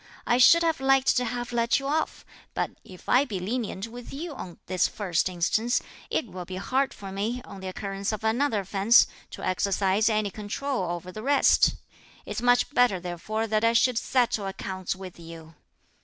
[0.25, 4.11] I should have liked to have let you off, but if I be lenient with
[4.11, 8.23] you on this first instance, it will be hard for me, on the occurrence of
[8.23, 11.75] another offence, to exercise any control over the rest.
[12.25, 15.53] It's much better therefore that I should settle accounts with you."